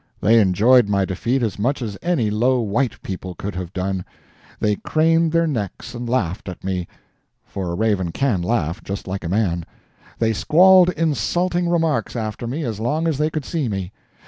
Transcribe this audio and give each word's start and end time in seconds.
They 0.19 0.39
enjoyed 0.39 0.89
my 0.89 1.05
defeat 1.05 1.43
as 1.43 1.59
much 1.59 1.79
as 1.79 1.95
any 2.01 2.31
low 2.31 2.59
white 2.59 2.99
people 3.03 3.35
could 3.35 3.53
have 3.53 3.71
done. 3.71 4.03
They 4.59 4.77
craned 4.77 5.31
their 5.31 5.45
necks 5.45 5.93
and 5.93 6.09
laughed 6.09 6.49
at 6.49 6.63
me 6.63 6.87
(for 7.45 7.71
a 7.71 7.75
raven 7.75 8.11
CAN 8.11 8.41
laugh, 8.41 8.83
just 8.83 9.07
like 9.07 9.23
a 9.23 9.29
man), 9.29 9.63
they 10.17 10.33
squalled 10.33 10.89
insulting 10.93 11.69
remarks 11.69 12.15
after 12.15 12.47
me 12.47 12.63
as 12.63 12.79
long 12.79 13.07
as 13.07 13.19
they 13.19 13.29
could 13.29 13.45
see 13.45 13.69
me. 13.69 13.91